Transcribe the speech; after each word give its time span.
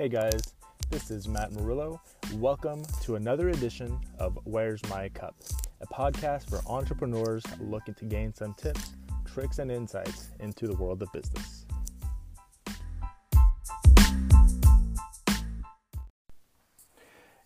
Hey 0.00 0.08
guys, 0.08 0.54
this 0.88 1.10
is 1.10 1.28
Matt 1.28 1.52
Murillo. 1.52 2.00
Welcome 2.36 2.86
to 3.02 3.16
another 3.16 3.50
edition 3.50 4.00
of 4.18 4.38
Where's 4.44 4.82
My 4.88 5.10
Cup, 5.10 5.34
a 5.82 5.86
podcast 5.88 6.48
for 6.48 6.62
entrepreneurs 6.66 7.42
looking 7.60 7.92
to 7.96 8.06
gain 8.06 8.32
some 8.32 8.54
tips, 8.54 8.94
tricks, 9.26 9.58
and 9.58 9.70
insights 9.70 10.30
into 10.40 10.66
the 10.66 10.74
world 10.74 11.02
of 11.02 11.12
business. 11.12 11.66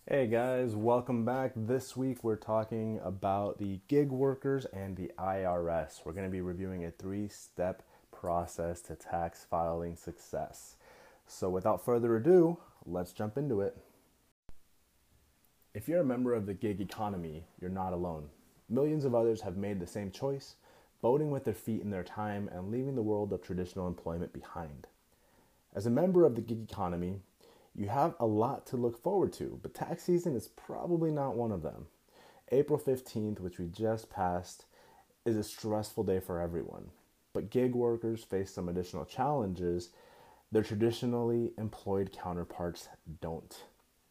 Hey 0.07 0.27
guys, 0.27 0.77
welcome 0.77 1.25
back. 1.25 1.51
This 1.57 1.97
week 1.97 2.23
we're 2.23 2.37
talking 2.37 3.01
about 3.03 3.59
the 3.59 3.81
gig 3.89 4.11
workers 4.11 4.65
and 4.71 4.95
the 4.95 5.11
IRS. 5.19 6.05
We're 6.05 6.13
going 6.13 6.23
to 6.23 6.31
be 6.31 6.39
reviewing 6.39 6.85
a 6.85 6.91
three 6.91 7.27
step 7.27 7.83
process 8.13 8.79
to 8.83 8.95
tax 8.95 9.45
filing 9.49 9.97
success. 9.97 10.77
So, 11.27 11.49
without 11.49 11.83
further 11.83 12.15
ado, 12.15 12.57
let's 12.85 13.11
jump 13.11 13.37
into 13.37 13.61
it. 13.61 13.77
If 15.73 15.89
you're 15.89 16.01
a 16.01 16.05
member 16.05 16.33
of 16.33 16.45
the 16.45 16.53
gig 16.53 16.79
economy, 16.79 17.45
you're 17.59 17.69
not 17.69 17.93
alone. 17.93 18.29
Millions 18.69 19.05
of 19.05 19.13
others 19.13 19.41
have 19.41 19.57
made 19.57 19.79
the 19.79 19.87
same 19.87 20.11
choice, 20.11 20.55
voting 21.01 21.31
with 21.31 21.43
their 21.43 21.53
feet 21.53 21.81
in 21.81 21.89
their 21.89 22.03
time 22.03 22.49
and 22.53 22.71
leaving 22.71 22.95
the 22.95 23.01
world 23.01 23.33
of 23.33 23.41
traditional 23.41 23.87
employment 23.87 24.31
behind. 24.33 24.87
As 25.75 25.85
a 25.85 25.91
member 25.91 26.23
of 26.23 26.35
the 26.35 26.41
gig 26.41 26.63
economy, 26.69 27.19
you 27.75 27.89
have 27.89 28.15
a 28.19 28.25
lot 28.25 28.65
to 28.67 28.77
look 28.77 28.97
forward 28.97 29.33
to, 29.33 29.59
but 29.61 29.73
tax 29.73 30.03
season 30.03 30.35
is 30.35 30.47
probably 30.47 31.11
not 31.11 31.35
one 31.35 31.51
of 31.51 31.61
them. 31.61 31.87
April 32.51 32.79
15th, 32.79 33.41
which 33.41 33.59
we 33.59 33.67
just 33.67 34.09
passed, 34.09 34.65
is 35.25 35.35
a 35.35 35.43
stressful 35.43 36.05
day 36.05 36.21
for 36.21 36.39
everyone. 36.39 36.91
But 37.33 37.49
gig 37.49 37.75
workers 37.75 38.23
face 38.23 38.53
some 38.53 38.69
additional 38.69 39.03
challenges 39.03 39.89
their 40.51 40.63
traditionally 40.63 41.51
employed 41.57 42.11
counterparts 42.11 42.89
don't. 43.21 43.63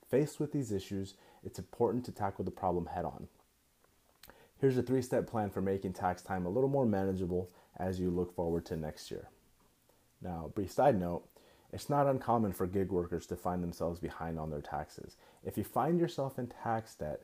Faced 0.08 0.38
with 0.38 0.52
these 0.52 0.72
issues, 0.72 1.14
it's 1.42 1.58
important 1.58 2.04
to 2.04 2.12
tackle 2.12 2.44
the 2.44 2.50
problem 2.50 2.86
head 2.86 3.04
on. 3.04 3.28
Here's 4.58 4.78
a 4.78 4.82
three 4.82 5.02
step 5.02 5.26
plan 5.26 5.50
for 5.50 5.60
making 5.60 5.92
tax 5.92 6.22
time 6.22 6.46
a 6.46 6.50
little 6.50 6.68
more 6.68 6.86
manageable 6.86 7.50
as 7.76 8.00
you 8.00 8.10
look 8.10 8.34
forward 8.34 8.64
to 8.66 8.76
next 8.76 9.10
year. 9.10 9.28
Now, 10.22 10.50
brief 10.54 10.70
side 10.70 10.98
note 10.98 11.24
it's 11.72 11.90
not 11.90 12.06
uncommon 12.06 12.52
for 12.52 12.68
gig 12.68 12.92
workers 12.92 13.26
to 13.26 13.36
find 13.36 13.60
themselves 13.62 13.98
behind 13.98 14.38
on 14.38 14.50
their 14.50 14.60
taxes. 14.60 15.16
If 15.42 15.58
you 15.58 15.64
find 15.64 15.98
yourself 15.98 16.38
in 16.38 16.46
tax 16.46 16.94
debt, 16.94 17.22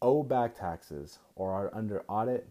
owe 0.00 0.22
back 0.22 0.56
taxes, 0.56 1.18
or 1.34 1.52
are 1.52 1.74
under 1.74 2.04
audit, 2.08 2.48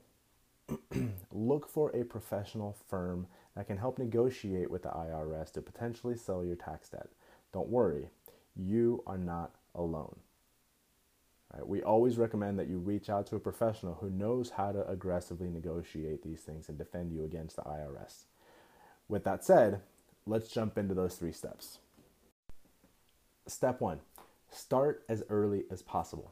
look 1.31 1.69
for 1.69 1.89
a 1.95 2.03
professional 2.03 2.75
firm 2.87 3.27
that 3.55 3.67
can 3.67 3.77
help 3.77 3.99
negotiate 3.99 4.69
with 4.69 4.83
the 4.83 4.89
IRS 4.89 5.51
to 5.53 5.61
potentially 5.61 6.15
sell 6.15 6.43
your 6.43 6.55
tax 6.55 6.89
debt. 6.89 7.09
Don't 7.53 7.69
worry, 7.69 8.09
you 8.55 9.03
are 9.05 9.17
not 9.17 9.55
alone. 9.73 10.17
Right, 11.53 11.67
we 11.67 11.83
always 11.83 12.17
recommend 12.17 12.59
that 12.59 12.67
you 12.67 12.79
reach 12.79 13.09
out 13.09 13.27
to 13.27 13.35
a 13.35 13.39
professional 13.39 13.95
who 13.95 14.09
knows 14.09 14.51
how 14.51 14.71
to 14.71 14.87
aggressively 14.89 15.49
negotiate 15.49 16.23
these 16.23 16.41
things 16.41 16.67
and 16.67 16.77
defend 16.77 17.11
you 17.11 17.23
against 17.23 17.55
the 17.55 17.61
IRS. 17.61 18.25
With 19.07 19.23
that 19.25 19.43
said, 19.43 19.81
let's 20.25 20.49
jump 20.49 20.77
into 20.77 20.93
those 20.93 21.15
three 21.15 21.31
steps. 21.31 21.79
Step 23.47 23.79
one 23.79 23.99
start 24.49 25.03
as 25.09 25.23
early 25.29 25.65
as 25.69 25.81
possible. 25.81 26.31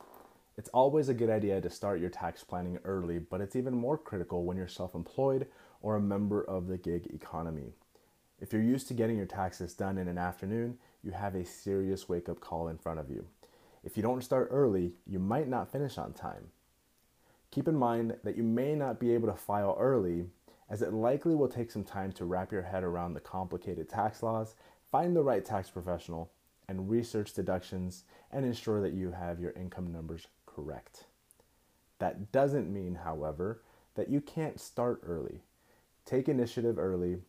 It's 0.56 0.70
always 0.70 1.10
a 1.10 1.16
good 1.16 1.32
idea 1.32 1.60
to 1.62 1.70
start 1.70 2.00
your 2.00 2.12
tax 2.12 2.44
planning 2.44 2.78
early, 2.84 3.18
but 3.18 3.42
it's 3.42 3.56
even 3.56 3.74
more 3.74 3.98
critical 3.98 4.46
when 4.46 4.56
you're 4.56 4.68
self 4.68 4.94
employed 4.94 5.48
or 5.82 5.96
a 5.96 6.02
member 6.02 6.44
of 6.44 6.68
the 6.68 6.78
gig 6.78 7.08
economy. 7.08 7.74
If 8.40 8.54
you're 8.54 8.62
used 8.62 8.88
to 8.90 8.94
getting 8.94 9.18
your 9.18 9.26
taxes 9.26 9.74
done 9.74 9.98
in 9.98 10.08
an 10.08 10.20
afternoon, 10.20 10.78
you 11.02 11.12
have 11.12 11.34
a 11.34 11.44
serious 11.44 12.08
wake 12.08 12.30
up 12.30 12.40
call 12.40 12.68
in 12.68 12.78
front 12.78 13.00
of 13.00 13.10
you. 13.10 13.26
If 13.84 13.98
you 13.98 14.04
don't 14.04 14.24
start 14.24 14.50
early, 14.52 14.94
you 15.08 15.18
might 15.18 15.48
not 15.48 15.72
finish 15.72 15.98
on 15.98 16.14
time. 16.14 16.50
Keep 17.50 17.68
in 17.68 17.76
mind 17.76 18.18
that 18.24 18.38
you 18.38 18.44
may 18.44 18.76
not 18.76 19.00
be 19.00 19.14
able 19.14 19.30
to 19.30 19.36
file 19.36 19.76
early, 19.80 20.28
as 20.70 20.84
it 20.84 20.94
likely 20.94 21.34
will 21.34 21.48
take 21.48 21.72
some 21.72 21.84
time 21.84 22.12
to 22.14 22.26
wrap 22.26 22.52
your 22.52 22.62
head 22.62 22.84
around 22.84 23.14
the 23.14 23.20
complicated 23.20 23.90
tax 23.90 24.22
laws, 24.22 24.54
find 24.92 25.16
the 25.16 25.24
right 25.24 25.44
tax 25.44 25.72
professional, 25.72 26.32
and 26.68 26.90
research 26.90 27.34
deductions 27.34 28.04
and 28.32 28.46
ensure 28.46 28.82
that 28.82 28.94
you 28.94 29.12
have 29.12 29.40
your 29.40 29.52
income 29.52 29.92
numbers 29.92 30.28
correct. 30.56 31.06
That 32.00 32.32
doesn't 32.32 32.72
mean, 32.72 32.96
however, 32.96 33.62
that 33.96 34.10
you 34.10 34.22
can't 34.22 34.60
start 34.60 35.02
early. 35.06 35.42
Take 36.06 36.28
initiative 36.28 36.78
early. 36.78 37.20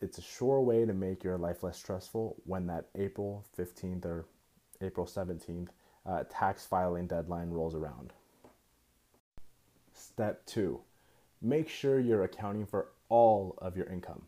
It's 0.00 0.18
a 0.18 0.22
sure 0.22 0.60
way 0.60 0.84
to 0.84 0.92
make 0.92 1.24
your 1.24 1.36
life 1.36 1.62
less 1.62 1.76
stressful 1.76 2.36
when 2.44 2.66
that 2.68 2.86
April 2.94 3.44
15th 3.58 4.04
or 4.04 4.26
April 4.80 5.06
17th 5.06 5.68
uh, 6.06 6.24
tax 6.30 6.64
filing 6.64 7.06
deadline 7.06 7.50
rolls 7.50 7.74
around. 7.74 8.12
Step 9.92 10.46
two, 10.46 10.80
make 11.42 11.68
sure 11.68 11.98
you're 11.98 12.22
accounting 12.22 12.64
for 12.64 12.88
all 13.08 13.58
of 13.58 13.76
your 13.76 13.86
income. 13.86 14.22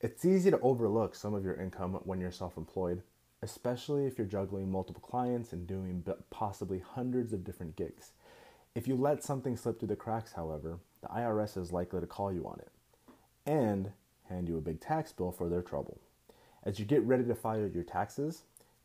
It's 0.00 0.24
easy 0.24 0.50
to 0.50 0.60
overlook 0.60 1.14
some 1.14 1.34
of 1.34 1.44
your 1.44 1.54
income 1.54 2.00
when 2.04 2.20
you're 2.20 2.32
self 2.32 2.56
employed, 2.56 3.02
especially 3.42 4.06
if 4.06 4.18
you're 4.18 4.26
juggling 4.26 4.70
multiple 4.70 5.02
clients 5.02 5.52
and 5.52 5.66
doing 5.66 6.04
possibly 6.30 6.78
hundreds 6.78 7.32
of 7.32 7.44
different 7.44 7.76
gigs. 7.76 8.12
If 8.74 8.86
you 8.86 8.94
let 8.94 9.24
something 9.24 9.56
slip 9.56 9.78
through 9.78 9.88
the 9.88 9.96
cracks, 9.96 10.32
however, 10.32 10.78
the 11.02 11.08
IRS 11.08 11.56
is 11.56 11.72
likely 11.72 12.00
to 12.00 12.06
call 12.06 12.32
you 12.32 12.46
on 12.46 12.60
it 12.60 12.70
and 13.46 13.92
hand 14.28 14.48
you 14.48 14.58
a 14.58 14.62
big 14.62 14.80
tax 14.80 15.12
bill 15.12 15.32
for 15.32 15.48
their 15.48 15.62
trouble. 15.62 16.00
As 16.62 16.78
you 16.78 16.84
get 16.84 17.02
ready 17.02 17.24
to 17.24 17.34
file 17.34 17.66
your 17.66 17.82
taxes, 17.82 18.42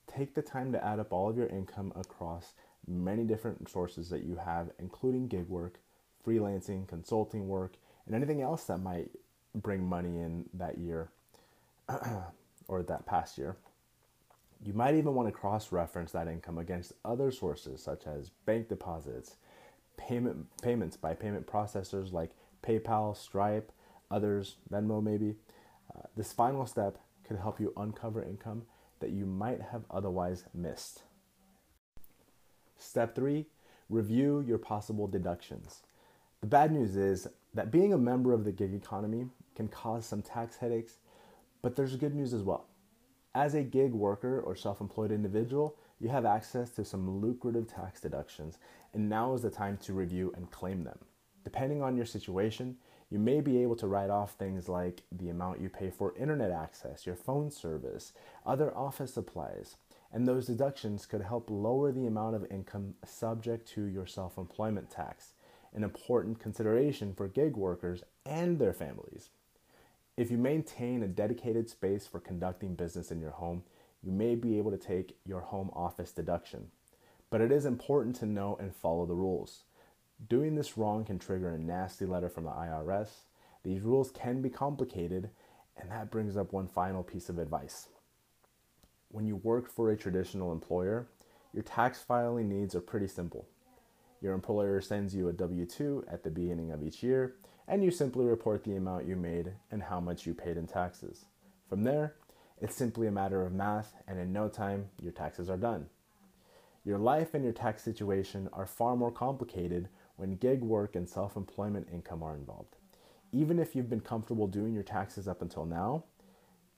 take 0.07 0.33
the 0.33 0.41
time 0.41 0.71
to 0.71 0.83
add 0.83 0.99
up 0.99 1.11
all 1.11 1.29
of 1.29 1.37
your 1.37 1.47
income 1.47 1.91
across 1.95 2.53
many 2.87 3.23
different 3.23 3.69
sources 3.69 4.09
that 4.09 4.23
you 4.23 4.37
have, 4.37 4.69
including 4.79 5.27
gig 5.27 5.47
work, 5.49 5.79
freelancing, 6.25 6.87
consulting 6.87 7.47
work, 7.47 7.75
and 8.05 8.15
anything 8.15 8.41
else 8.41 8.63
that 8.65 8.77
might 8.77 9.09
bring 9.53 9.87
money 9.87 10.19
in 10.19 10.45
that 10.53 10.77
year 10.77 11.09
or 12.67 12.83
that 12.83 13.05
past 13.05 13.37
year. 13.37 13.57
You 14.65 14.73
might 14.73 14.95
even 14.95 15.13
want 15.13 15.27
to 15.27 15.31
cross 15.31 15.71
reference 15.71 16.11
that 16.13 16.27
income 16.27 16.57
against 16.57 16.93
other 17.05 17.29
sources 17.29 17.83
such 17.83 18.07
as 18.07 18.31
bank 18.47 18.67
deposits, 18.67 19.35
payment 19.95 20.47
payments 20.63 20.97
by 20.97 21.13
payment 21.13 21.45
processors 21.45 22.11
like 22.11 22.31
PayPal, 22.63 23.15
Stripe, 23.15 23.71
others, 24.09 24.55
Venmo 24.71 25.03
maybe. 25.03 25.35
Uh, 25.95 26.01
this 26.17 26.33
final 26.33 26.65
step 26.65 26.97
could 27.23 27.37
help 27.37 27.59
you 27.59 27.73
uncover 27.77 28.23
income 28.23 28.63
that 29.01 29.11
you 29.11 29.27
might 29.27 29.61
have 29.61 29.83
otherwise 29.91 30.45
missed. 30.51 31.03
Step 32.75 33.13
three, 33.13 33.45
review 33.87 34.43
your 34.47 34.57
possible 34.57 35.05
deductions. 35.05 35.83
The 36.41 36.47
bad 36.47 36.71
news 36.71 36.95
is 36.95 37.27
that 37.53 37.71
being 37.71 37.93
a 37.93 37.99
member 37.99 38.33
of 38.33 38.43
the 38.43 38.51
gig 38.51 38.73
economy 38.73 39.27
can 39.55 39.67
cause 39.67 40.07
some 40.07 40.23
tax 40.23 40.57
headaches, 40.57 40.93
but 41.61 41.75
there's 41.75 41.95
good 41.95 42.15
news 42.15 42.33
as 42.33 42.41
well. 42.41 42.65
As 43.35 43.53
a 43.53 43.63
gig 43.63 43.91
worker 43.91 44.39
or 44.39 44.55
self 44.55 44.79
employed 44.79 45.11
individual, 45.11 45.75
you 45.99 46.07
have 46.07 46.25
access 46.25 46.69
to 46.69 46.85
some 46.85 47.19
lucrative 47.19 47.67
tax 47.67 47.99
deductions, 47.99 48.59
and 48.93 49.09
now 49.09 49.33
is 49.33 49.41
the 49.41 49.49
time 49.49 49.77
to 49.79 49.91
review 49.91 50.31
and 50.37 50.49
claim 50.51 50.85
them. 50.85 50.99
Depending 51.43 51.81
on 51.83 51.97
your 51.97 52.05
situation, 52.05 52.77
you 53.09 53.19
may 53.19 53.41
be 53.41 53.61
able 53.61 53.75
to 53.75 53.87
write 53.87 54.09
off 54.09 54.35
things 54.35 54.69
like 54.69 55.03
the 55.11 55.27
amount 55.27 55.59
you 55.59 55.67
pay 55.67 55.89
for 55.89 56.15
internet 56.15 56.49
access, 56.49 57.05
your 57.05 57.17
phone 57.17 57.51
service, 57.51 58.13
other 58.45 58.73
office 58.73 59.13
supplies, 59.13 59.75
and 60.13 60.25
those 60.25 60.47
deductions 60.47 61.05
could 61.05 61.21
help 61.21 61.49
lower 61.49 61.91
the 61.91 62.07
amount 62.07 62.37
of 62.37 62.49
income 62.49 62.93
subject 63.03 63.67
to 63.67 63.83
your 63.83 64.05
self 64.05 64.37
employment 64.37 64.89
tax, 64.89 65.33
an 65.73 65.83
important 65.83 66.39
consideration 66.39 67.13
for 67.13 67.27
gig 67.27 67.57
workers 67.57 68.01
and 68.25 68.59
their 68.59 68.73
families. 68.73 69.29
If 70.17 70.31
you 70.31 70.37
maintain 70.37 71.03
a 71.03 71.09
dedicated 71.09 71.69
space 71.69 72.07
for 72.07 72.21
conducting 72.21 72.73
business 72.75 73.11
in 73.11 73.19
your 73.19 73.31
home, 73.31 73.63
you 74.01 74.13
may 74.13 74.35
be 74.35 74.57
able 74.57 74.71
to 74.71 74.77
take 74.77 75.17
your 75.25 75.41
home 75.41 75.69
office 75.73 76.13
deduction. 76.13 76.67
But 77.29 77.41
it 77.41 77.51
is 77.51 77.65
important 77.65 78.15
to 78.17 78.25
know 78.25 78.55
and 78.57 78.73
follow 78.73 79.05
the 79.05 79.13
rules. 79.13 79.63
Doing 80.29 80.55
this 80.55 80.77
wrong 80.77 81.03
can 81.03 81.19
trigger 81.19 81.49
a 81.49 81.57
nasty 81.57 82.05
letter 82.05 82.29
from 82.29 82.45
the 82.45 82.51
IRS. 82.51 83.09
These 83.63 83.81
rules 83.81 84.09
can 84.09 84.41
be 84.41 84.49
complicated, 84.49 85.31
and 85.75 85.91
that 85.91 86.11
brings 86.11 86.37
up 86.37 86.53
one 86.53 86.69
final 86.69 87.03
piece 87.03 87.27
of 87.27 87.37
advice. 87.37 87.89
When 89.09 89.25
you 89.25 89.35
work 89.35 89.69
for 89.69 89.91
a 89.91 89.97
traditional 89.97 90.53
employer, 90.53 91.09
your 91.51 91.63
tax 91.63 92.01
filing 92.01 92.47
needs 92.47 92.73
are 92.73 92.81
pretty 92.81 93.07
simple. 93.07 93.49
Your 94.21 94.33
employer 94.33 94.79
sends 94.79 95.13
you 95.13 95.27
a 95.27 95.33
W 95.33 95.65
2 95.65 96.05
at 96.09 96.23
the 96.23 96.29
beginning 96.29 96.71
of 96.71 96.83
each 96.83 97.03
year, 97.03 97.35
and 97.67 97.83
you 97.83 97.91
simply 97.91 98.25
report 98.25 98.63
the 98.63 98.75
amount 98.75 99.07
you 99.07 99.15
made 99.15 99.53
and 99.71 99.83
how 99.83 99.99
much 99.99 100.25
you 100.27 100.33
paid 100.33 100.57
in 100.57 100.67
taxes. 100.67 101.25
From 101.69 101.83
there, 101.83 102.15
it's 102.61 102.75
simply 102.75 103.07
a 103.07 103.11
matter 103.11 103.45
of 103.45 103.53
math, 103.53 103.93
and 104.07 104.19
in 104.19 104.33
no 104.33 104.49
time, 104.49 104.89
your 105.01 105.11
taxes 105.13 105.49
are 105.49 105.57
done. 105.57 105.87
Your 106.85 106.99
life 106.99 107.33
and 107.33 107.43
your 107.43 107.53
tax 107.53 107.83
situation 107.83 108.49
are 108.53 108.65
far 108.67 108.95
more 108.95 109.11
complicated 109.11 109.89
when 110.17 110.37
gig 110.37 110.61
work 110.61 110.95
and 110.95 111.09
self 111.09 111.35
employment 111.35 111.87
income 111.93 112.23
are 112.23 112.35
involved. 112.35 112.75
Even 113.31 113.59
if 113.59 113.75
you've 113.75 113.89
been 113.89 114.01
comfortable 114.01 114.47
doing 114.47 114.73
your 114.73 114.83
taxes 114.83 115.27
up 115.27 115.41
until 115.41 115.65
now, 115.65 116.03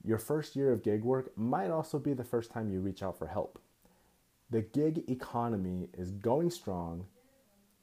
Your 0.03 0.17
first 0.17 0.55
year 0.55 0.71
of 0.71 0.83
gig 0.83 1.03
work 1.03 1.37
might 1.37 1.69
also 1.71 1.99
be 1.99 2.13
the 2.13 2.23
first 2.23 2.51
time 2.51 2.69
you 2.71 2.79
reach 2.81 3.03
out 3.03 3.17
for 3.17 3.27
help. 3.27 3.59
The 4.49 4.61
gig 4.61 5.09
economy 5.09 5.89
is 5.97 6.11
going 6.11 6.51
strong, 6.51 7.07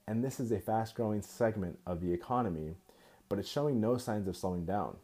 and 0.09 0.25
this 0.25 0.41
is 0.41 0.53
a 0.53 0.61
fast 0.61 0.95
growing 0.95 1.23
segment 1.23 1.79
of 1.87 2.01
the 2.01 2.13
economy, 2.13 2.77
but 3.29 3.39
it's 3.39 3.49
showing 3.49 3.81
no 3.81 3.97
signs 3.97 4.29
of 4.29 4.37
slowing 4.37 4.65
down. 4.65 4.97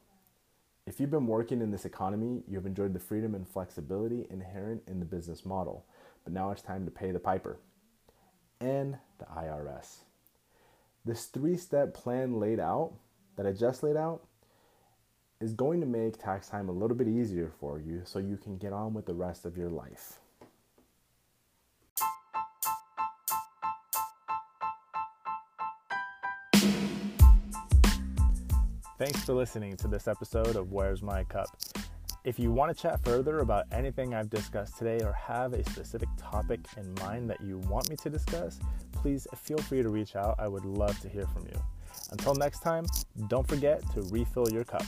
If 0.87 0.99
you've 0.99 1.11
been 1.11 1.27
working 1.27 1.61
in 1.61 1.71
this 1.71 1.85
economy, 1.85 2.43
you've 2.49 2.67
enjoyed 2.67 2.95
the 2.95 2.99
freedom 2.99 3.35
and 3.35 3.47
flexibility 3.47 4.27
inherent 4.31 4.83
in 4.87 4.99
the 4.99 5.07
business 5.07 5.45
model, 5.45 5.85
but 6.25 6.33
now 6.33 6.51
it's 6.51 6.63
time 6.63 6.85
to 6.85 6.91
pay 6.91 7.13
the 7.13 7.21
piper 7.21 7.59
and 8.61 8.99
the 9.19 9.27
IRS. 9.27 9.99
This 11.05 11.27
three 11.27 11.57
step 11.57 11.95
plan 11.95 12.39
laid 12.39 12.61
out 12.61 12.93
that 13.37 13.47
I 13.47 13.53
just 13.53 13.83
laid 13.83 13.97
out 13.97 14.23
is 15.41 15.55
going 15.55 15.81
to 15.81 15.87
make 15.87 16.19
tax 16.19 16.49
time 16.49 16.69
a 16.69 16.73
little 16.73 16.97
bit 16.97 17.09
easier 17.09 17.51
for 17.59 17.79
you 17.79 18.03
so 18.05 18.19
you 18.19 18.37
can 18.37 18.59
get 18.59 18.73
on 18.73 18.93
with 18.93 19.07
the 19.07 19.15
rest 19.15 19.47
of 19.47 19.57
your 19.57 19.71
life. 19.71 20.19
Thanks 29.01 29.25
for 29.25 29.33
listening 29.33 29.79
to 29.79 29.89
this 29.89 30.07
episode 30.07 30.57
of 30.57 30.73
Where's 30.73 31.01
My 31.03 31.25
Cup. 31.25 31.49
If 32.23 32.39
you 32.39 32.53
want 32.53 32.77
to 32.77 32.83
chat 32.83 33.03
further 33.03 33.39
about 33.39 33.65
anything 33.73 34.13
I've 34.13 34.29
discussed 34.29 34.77
today 34.77 35.03
or 35.03 35.15
have 35.15 35.55
a 35.55 35.65
specific 35.71 36.11
topic 36.19 36.61
in 36.77 36.93
mind 37.03 37.31
that 37.31 37.41
you 37.41 37.57
want 37.61 37.89
me 37.89 37.97
to 37.97 38.11
discuss, 38.11 38.61
please 38.93 39.27
feel 39.35 39.57
free 39.57 39.83
to 39.83 39.89
reach 39.89 40.17
out. 40.17 40.35
I 40.39 40.49
would 40.49 40.67
love 40.67 41.01
to 41.01 41.09
hear 41.09 41.27
from 41.29 41.47
you. 41.47 41.59
Until 42.11 42.35
next 42.35 42.59
time, 42.59 42.85
don't 43.29 43.49
forget 43.49 43.81
to 43.95 44.03
refill 44.11 44.51
your 44.51 44.65
cup. 44.65 44.85